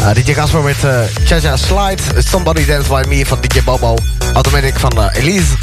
Eh, 0.00 0.14
DJ 0.14 0.32
Casper 0.32 0.62
met 0.62 0.76
uh, 0.84 1.00
Chaja 1.24 1.56
Slide. 1.56 2.02
Somebody 2.18 2.66
Dance 2.66 2.88
By 2.88 3.02
Me 3.08 3.26
van 3.26 3.38
DJ 3.40 3.62
Bobo. 3.64 3.94
Automatic 4.34 4.78
van 4.78 5.08
Elise. 5.08 5.54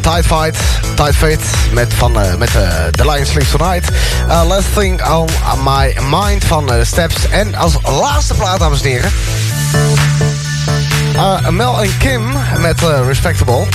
Tide 0.00 0.22
Fight. 0.24 0.56
Tide 0.94 1.14
Fate 1.14 1.44
met, 1.72 1.94
van, 1.94 2.12
met 2.38 2.50
The 2.90 3.10
Lion 3.10 3.26
Sleeps 3.26 3.50
Tonight. 3.50 3.88
Last 4.28 4.74
Thing 4.74 5.08
On 5.08 5.28
My 5.64 5.96
Mind 6.10 6.44
van 6.44 6.70
Steps. 6.82 7.28
En 7.28 7.54
als 7.54 7.74
laatste 7.82 8.34
plaat, 8.34 8.58
dames 8.58 8.82
en 8.82 8.88
heren... 8.88 9.12
Eh, 11.14 11.48
Mel 11.48 11.82
en 11.82 11.96
Kim 11.98 12.32
met 12.58 12.82
eh, 12.82 13.00
Respectable. 13.06 13.66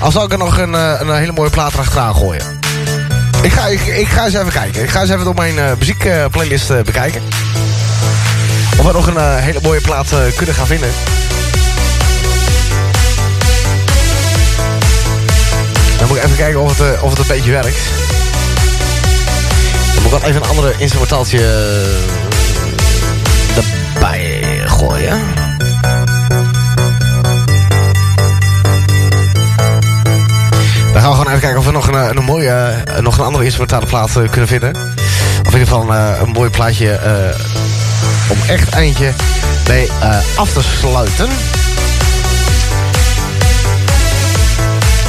Al 0.00 0.10
zou 0.10 0.24
ik 0.24 0.32
er 0.32 0.38
nog 0.38 0.58
een, 0.58 0.74
eh, 0.74 0.92
een 1.00 1.14
hele 1.16 1.32
mooie 1.32 1.50
plaat 1.50 1.72
erachteraan 1.72 2.14
gooien. 2.14 2.60
Ik 3.42 3.52
ga, 3.52 3.66
ik, 3.66 4.08
ga 4.08 4.24
eens 4.24 4.34
even 4.34 4.52
kijken. 4.52 4.82
Ik 4.82 4.90
ga 4.90 5.00
eens 5.00 5.10
even 5.10 5.24
door 5.24 5.34
mijn 5.34 5.58
eh, 5.58 5.70
muziekplaylist 5.78 6.70
eh, 6.70 6.80
bekijken. 6.82 7.22
Of 8.78 8.86
we 8.86 8.92
nog 8.92 9.06
een 9.06 9.16
eh, 9.16 9.36
hele 9.36 9.58
mooie 9.62 9.80
plaat 9.80 10.12
eh, 10.12 10.18
kunnen 10.36 10.54
gaan 10.54 10.66
vinden. 10.66 10.88
Dan 15.98 16.08
moet 16.08 16.16
ik 16.16 16.24
even 16.24 16.36
kijken 16.36 16.60
of 16.60 16.78
het, 16.78 16.94
eh, 16.94 17.02
of 17.02 17.10
het 17.10 17.18
een 17.18 17.26
beetje 17.26 17.50
werkt. 17.50 17.76
Dan 19.94 20.02
moet 20.02 20.12
ik 20.12 20.18
wel 20.20 20.28
even 20.28 20.42
een 20.42 20.48
andere 20.48 20.74
instrumentaaltje 20.78 21.38
eh, 21.38 22.25
gooien. 24.76 25.18
Dan 30.92 31.04
gaan 31.04 31.10
we 31.10 31.16
gewoon 31.16 31.26
even 31.26 31.40
kijken 31.40 31.58
of 31.58 31.64
we 31.64 31.72
nog 31.72 31.88
een, 31.88 31.94
eh, 31.94 32.08
een 32.12 32.24
mooie, 32.24 32.50
eh, 32.50 32.98
nog 33.02 33.18
een 33.18 33.24
andere 33.24 33.44
instrumentale 33.44 33.86
plaat 33.86 34.16
eh, 34.16 34.30
kunnen 34.30 34.48
vinden. 34.48 34.74
Of 35.46 35.52
in 35.54 35.58
ieder 35.58 35.66
geval 35.66 35.90
een, 35.90 36.20
een 36.20 36.28
mooi 36.28 36.50
plaatje 36.50 37.00
om 38.28 38.38
echt 38.48 38.68
eindje 38.68 39.12
mee 39.68 39.90
af 40.36 40.52
te 40.52 40.62
sluiten. 40.62 41.28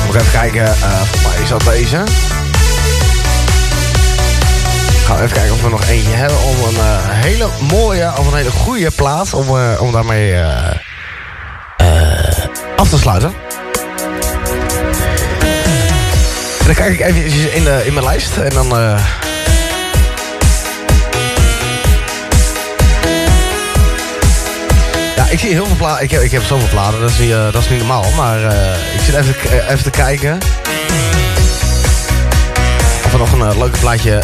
Moet 0.05 0.15
even 0.15 0.31
kijken, 0.31 0.75
is 1.43 1.49
dat 1.49 1.63
deze. 1.63 2.03
Gaan 5.07 5.17
we 5.17 5.23
even 5.23 5.35
kijken 5.35 5.53
of 5.53 5.61
we 5.61 5.69
nog 5.69 5.87
eentje 5.87 6.13
hebben 6.13 6.39
om 6.39 6.63
een 6.63 6.75
eh, 6.75 6.97
hele 7.09 7.49
mooie 7.59 8.17
of 8.17 8.27
een 8.27 8.35
hele 8.35 8.51
goede 8.51 8.91
plaat 8.91 9.33
om, 9.33 9.47
eh, 9.47 9.81
om 9.81 9.91
daarmee 9.91 10.33
eh, 10.33 10.73
af 12.75 12.89
te 12.89 12.97
sluiten. 12.97 13.33
En 16.59 16.65
dan 16.65 16.73
kijk 16.75 16.93
ik 16.93 16.99
even 16.99 17.53
in, 17.53 17.63
de, 17.63 17.81
in 17.85 17.93
mijn 17.93 18.05
lijst 18.05 18.37
en 18.37 18.49
dan... 18.49 18.67
Ja, 25.15 25.27
ik 25.29 25.39
zie 25.39 25.49
heel 25.49 25.65
veel 25.65 25.75
platen. 25.75 26.03
Ik 26.03 26.11
heb, 26.11 26.21
ik 26.21 26.31
heb 26.31 26.43
zoveel 26.43 26.69
platen, 26.69 26.99
dat 26.99 27.09
is 27.09 27.17
niet, 27.17 27.31
dat 27.31 27.55
is 27.55 27.69
niet 27.69 27.79
normaal. 27.79 28.05
Maar 28.15 28.39
ik 28.95 29.01
zit 29.05 29.15
even, 29.15 29.35
even 29.69 29.83
te 29.83 29.89
kijken. 29.89 30.37
Of 33.05 33.11
we 33.11 33.17
nog 33.17 33.31
een 33.31 33.57
leuke 33.57 33.79
plaatje... 33.79 34.21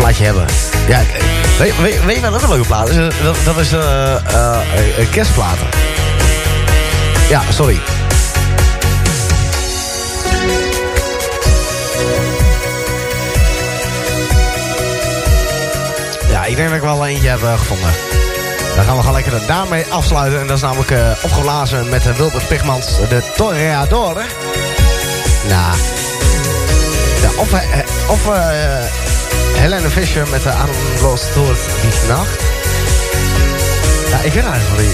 eh, 0.00 0.06
plaatje 0.06 0.24
hebben. 0.24 0.46
Ja, 0.88 1.00
eh, 1.00 1.78
weet, 1.78 2.04
weet, 2.04 2.16
je 2.16 2.20
wat 2.20 2.34
ook 2.34 2.42
een 2.42 2.48
leuke 2.48 2.66
plaat 2.66 2.88
is? 2.88 2.96
Eh, 2.96 3.06
Dat, 3.22 3.36
dat 3.44 3.56
is 3.56 3.72
eh 3.72 4.14
eh, 4.14 4.60
eh, 4.98 5.10
kerstplaten. 5.10 5.66
Ja, 7.28 7.42
sorry. 7.50 7.80
Ja, 16.30 16.44
ik 16.44 16.56
denk 16.56 16.68
dat 16.68 16.76
ik 16.76 16.82
wel 16.82 17.06
eentje 17.06 17.28
heb 17.28 17.42
eh, 17.42 17.58
gevonden. 17.58 17.90
Dan 18.76 18.84
gaan 18.84 18.94
we 18.96 19.00
gewoon 19.00 19.14
lekker 19.14 19.46
daarmee 19.46 19.84
afsluiten. 19.88 20.40
En 20.40 20.46
dat 20.46 20.56
is 20.56 20.62
namelijk 20.62 20.90
eh, 20.90 21.10
opgeblazen 21.22 21.88
met 21.88 22.06
uh, 22.06 22.16
Wilbert 22.16 22.48
Pigmans, 22.48 22.86
de 23.08 23.22
Toreador. 23.36 24.14
Nou, 25.48 25.76
of, 27.36 27.52
eh, 27.52 27.78
of 28.08 28.28
eh, 28.28 29.09
Helene 29.58 29.90
Fischer 29.90 30.28
met 30.28 30.42
de 30.42 30.50
Ademloos 30.50 31.22
door 31.34 31.56
die 31.80 32.08
nacht. 32.08 32.40
Ja, 34.10 34.18
ik 34.22 34.32
weet 34.32 34.44
eigenlijk. 34.44 34.88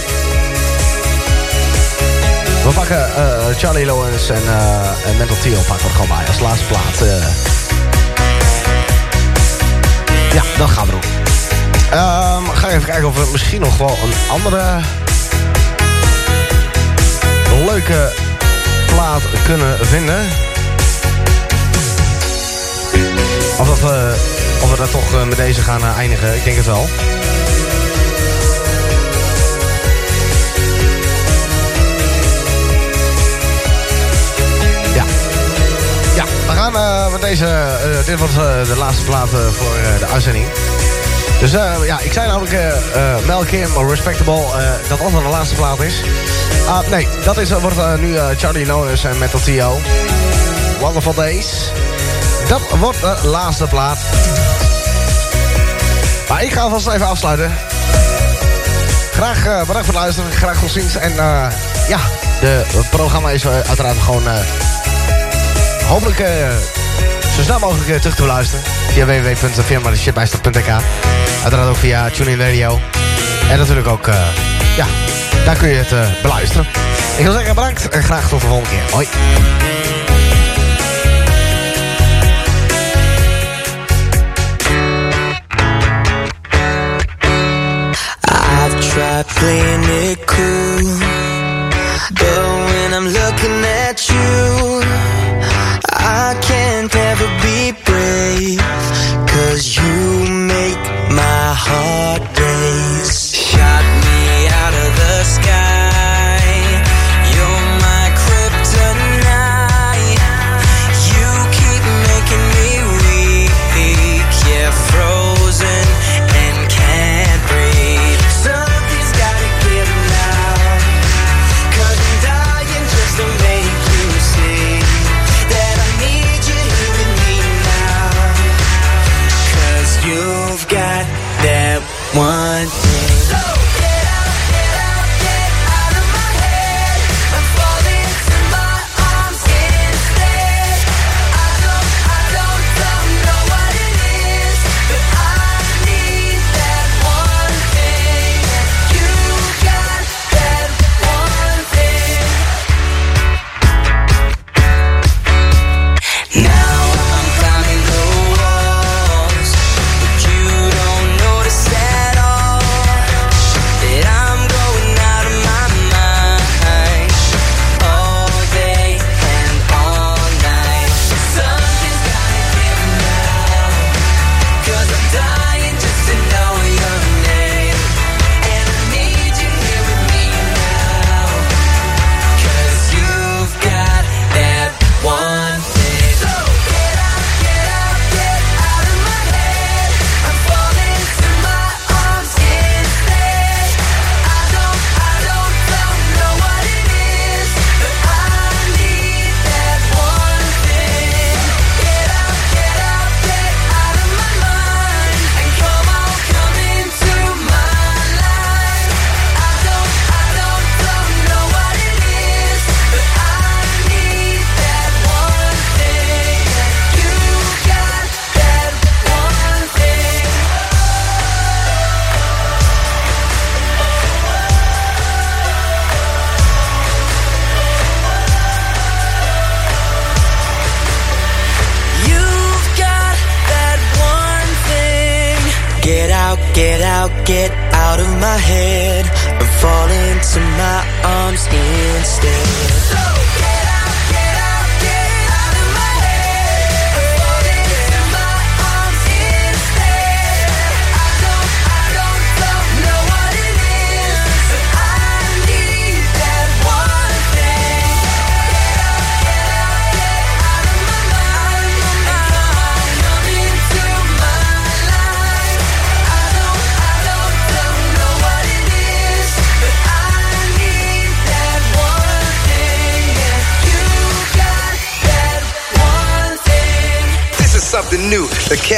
We 2.65 2.73
pakken 2.75 3.15
eh, 3.17 3.57
Charlie 3.59 3.85
Lawrence 3.87 4.33
en, 4.33 4.43
eh 4.47 5.09
en 5.11 5.17
Mental 5.19 5.37
Theo 5.43 5.61
pakken 5.69 5.87
we 5.87 5.93
gewoon 5.93 6.09
bij 6.17 6.27
als 6.27 6.41
laatste 6.41 6.65
plaat. 6.67 7.01
eh. 7.09 7.27
Ja, 10.33 10.43
dat 10.59 10.71
gaan 10.71 10.87
we 10.87 10.91
doen. 10.91 11.01
Ehm, 11.91 12.45
ga 12.55 12.69
even 12.69 12.85
kijken 12.85 13.09
of 13.09 13.15
we 13.25 13.29
misschien 13.33 13.61
nog 13.61 13.77
wel 13.77 13.99
een 14.03 14.31
andere 14.31 14.81
leuke 17.67 18.13
plaat 18.87 19.23
kunnen 19.45 19.87
vinden. 19.87 20.27
Of, 23.59 23.67
dat 23.69 23.81
we, 23.81 24.15
of 24.63 24.71
we 24.71 24.77
dat 24.77 24.91
toch 24.91 25.13
eh, 25.13 25.25
met 25.25 25.37
deze 25.37 25.61
gaan 25.61 25.81
eh, 25.81 25.97
eindigen. 25.99 26.37
Ik 26.37 26.45
denk 26.45 26.57
het 26.57 26.67
wel. 26.67 26.89
Ja. 34.95 35.05
Ja, 36.17 36.25
we 36.25 36.53
gaan 36.53 36.77
eh, 36.77 37.13
met 37.13 37.21
deze... 37.21 37.67
dit 38.07 38.21
eh, 38.21 38.65
de 38.69 38.77
laatste 38.77 39.05
plaat 39.05 39.29
voor 39.29 39.75
de 39.99 40.07
uitzending. 40.07 40.47
Dus 41.41 41.51
ja, 41.87 42.01
ik 42.01 42.13
zei 42.13 42.27
namelijk 42.27 42.53
eh, 42.53 43.17
Mel 43.27 43.45
Kim, 43.45 43.89
Respectable, 43.89 44.45
dat 44.89 44.99
dat 44.99 45.23
de 45.23 45.29
laatste 45.29 45.55
plaat 45.55 45.81
is. 45.81 45.95
Ah, 46.69 46.89
nee, 46.89 47.09
dat 47.25 47.39
is, 47.39 47.51
wordt 47.51 48.01
nu 48.01 48.17
Charlie 48.37 48.67
Lones 48.67 49.05
en 49.05 49.19
Metal 49.19 49.41
Tio. 49.41 49.81
Wonderful 50.81 51.15
Days. 51.15 51.47
Dat 52.49 52.61
wordt 52.79 53.01
de 53.01 53.29
laatste 53.29 53.67
plaat. 53.67 53.99
Maar 56.29 56.43
ik 56.43 56.53
ga 56.53 56.61
alvast 56.61 56.87
even 56.87 57.07
afsluiten. 57.07 57.53
Graag 59.13 59.47
eh, 59.47 59.59
bedankt 59.59 59.87
voor 59.87 59.95
het 59.95 60.03
luisteren. 60.03 60.33
Graag 60.33 60.61
tot 60.61 60.71
ziens. 60.71 60.97
En 60.97 61.11
eh, 61.11 61.47
ja, 61.89 61.99
de, 62.41 62.65
het 62.67 62.91
programma 62.91 63.31
is 63.31 63.45
eh, 63.45 63.53
uiteraard 63.53 63.99
gewoon... 63.99 64.23
hopelijk 65.89 66.25
zo 67.37 67.43
snel 67.43 67.59
mogelijk 67.59 68.01
terug 68.01 68.17
te 68.17 68.27
luisteren. 68.27 68.65
Via 68.93 69.07
www.firmadeshitbijster.nk 69.07 70.69
Uiteraard 71.43 71.69
ook 71.69 71.77
via 71.77 72.11
TuneIn 72.11 72.39
Radio. 72.39 72.81
En 73.51 73.59
natuurlijk 73.59 73.89
ook, 73.89 74.07
ja, 74.77 74.87
daar 75.45 75.57
kun 75.57 75.69
je 75.69 75.85
het 75.87 76.23
beluisteren. 76.23 76.67
Ik 77.17 77.25
wil 77.25 77.33
zeggen 77.33 77.55
bedankt 77.55 77.89
en 77.89 78.03
graag 78.03 78.29
tot 78.29 78.41
de 78.41 78.47
volgende 78.47 78.71
keer. 78.71 78.93
Hoi. 78.93 79.07
clinic 89.47 90.16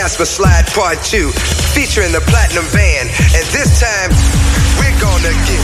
Jasper 0.09 0.25
Slide 0.25 0.67
Part 0.73 1.05
2, 1.05 1.29
featuring 1.77 2.13
the 2.17 2.25
Platinum 2.33 2.65
Band. 2.73 3.13
And 3.37 3.45
this 3.53 3.77
time, 3.77 4.09
we're 4.81 4.97
gonna 4.97 5.37
get 5.45 5.58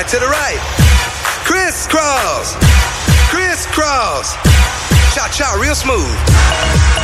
side 0.00 0.08
to 0.08 0.18
the 0.18 0.26
right. 0.26 0.60
Crisscross, 1.44 2.54
crisscross, 3.28 4.34
cha 5.14 5.28
cha, 5.32 5.58
real 5.60 5.74
smooth. 5.74 6.99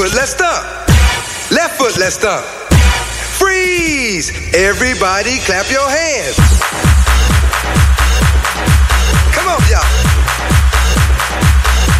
foot, 0.00 0.14
let's 0.16 0.30
stomp. 0.32 0.64
Left 1.52 1.76
foot, 1.76 1.98
let's 1.98 2.14
stomp. 2.14 2.42
Freeze! 3.36 4.32
Everybody 4.56 5.36
clap 5.44 5.68
your 5.68 5.84
hands. 5.84 6.40
Come 9.36 9.48
on, 9.52 9.60
y'all. 9.68 9.84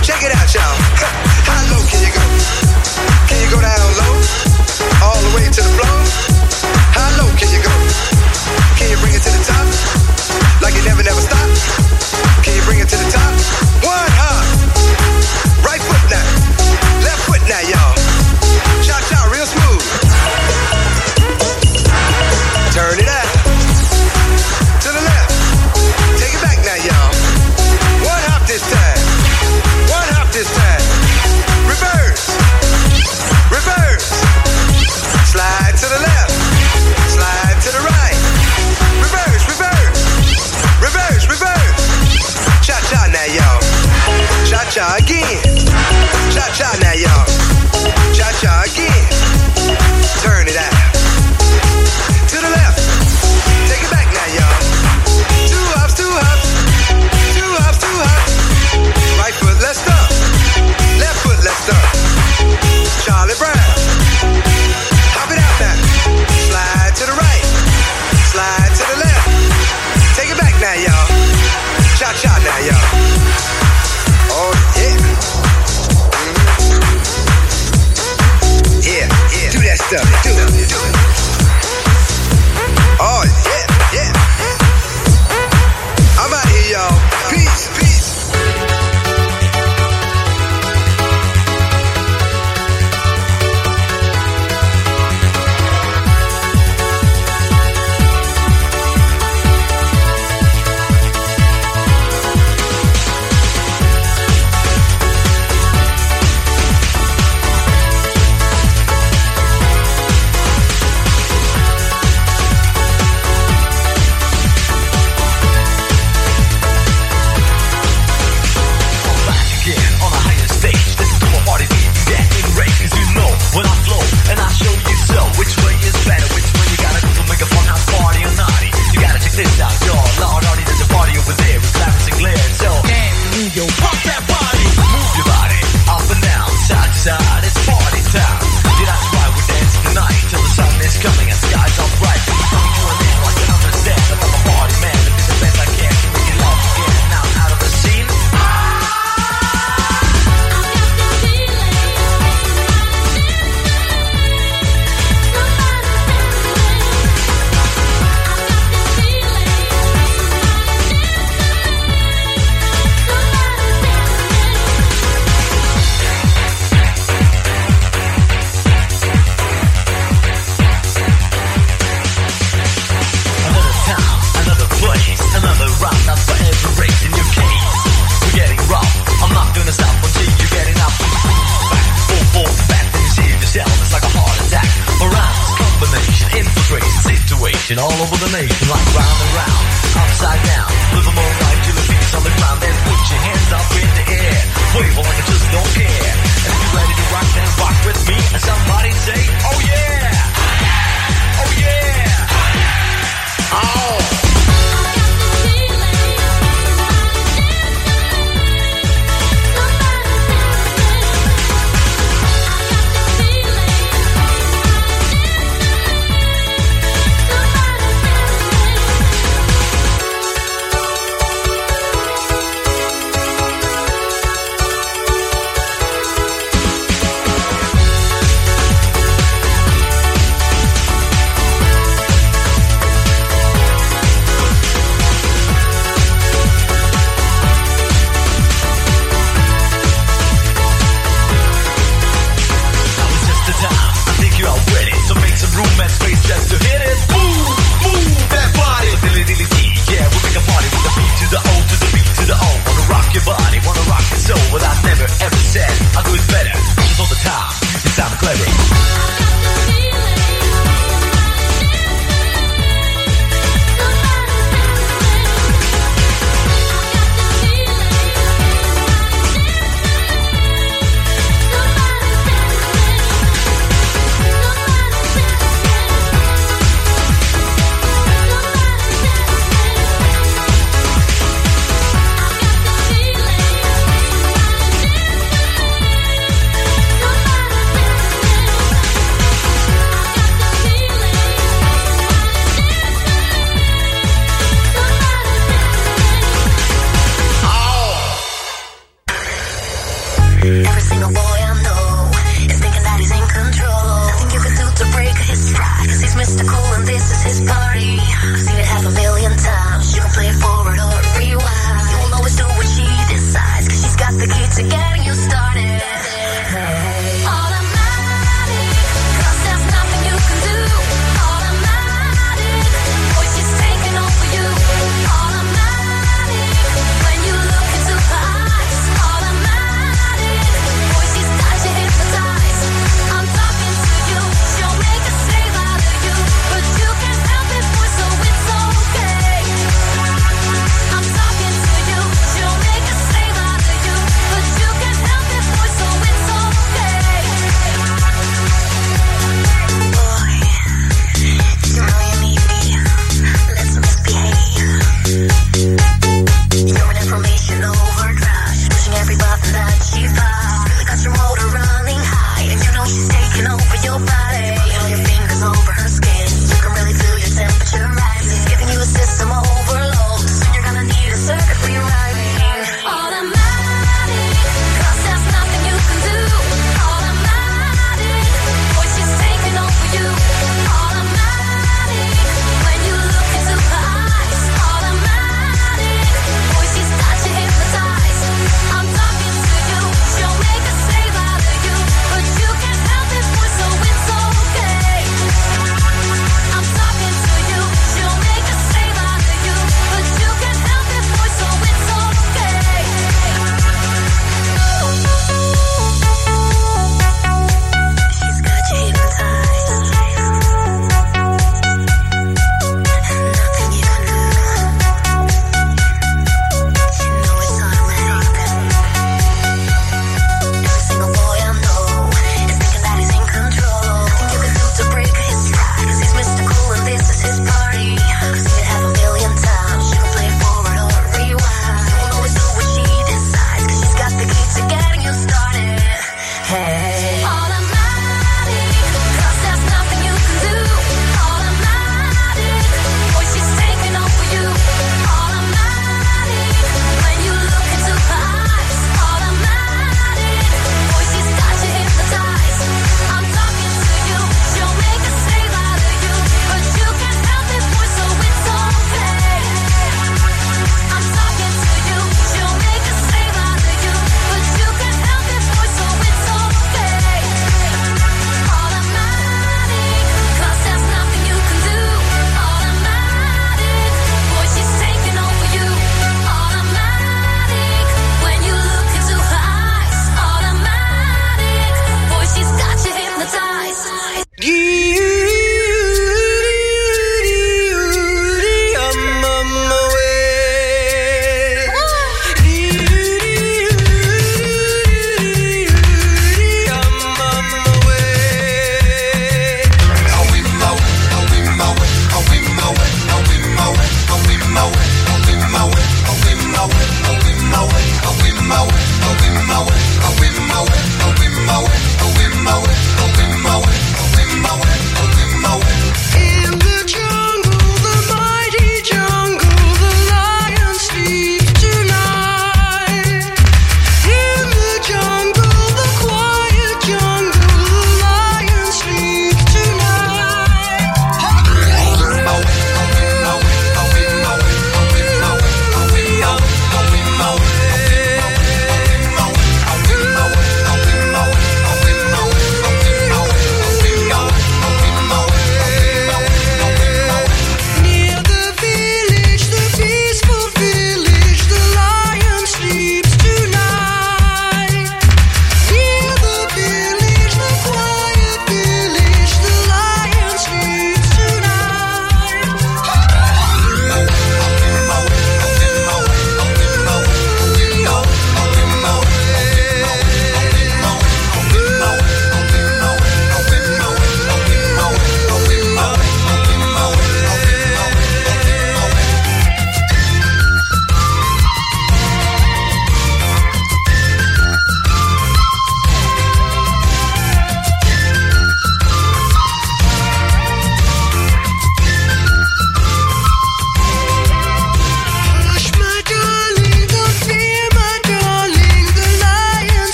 Check 0.00 0.24
it 0.24 0.32
out, 0.32 0.48
y'all. 0.48 0.76
How 1.44 1.60
low 1.68 1.82
can 1.92 2.00
you 2.00 2.12
go? 2.16 2.24
Can 3.28 3.36
you 3.44 3.50
go 3.52 3.60
down 3.60 3.88
low? 4.00 4.16
All 5.04 5.20
the 5.20 5.32
way 5.36 5.44
to 5.44 5.60
the 5.60 5.72
floor? 5.76 5.96
How 6.96 7.08
low 7.20 7.28
can 7.36 7.52
you 7.52 7.60
go? 7.60 7.74
Can 8.80 8.88
you 8.88 8.96
bring 9.04 9.12
it 9.12 9.20
to 9.20 9.28
the 9.28 9.44
top? 9.44 9.68
Like 10.64 10.72
you 10.72 10.84
never, 10.88 11.04
never 11.04 11.20
stop. 11.20 11.48
Can 12.44 12.56
you 12.56 12.62
bring 12.64 12.80
it 12.80 12.88
to 12.88 12.96
the 12.96 13.10
top? 13.12 13.59